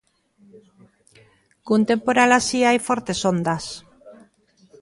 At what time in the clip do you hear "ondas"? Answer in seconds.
3.31-3.65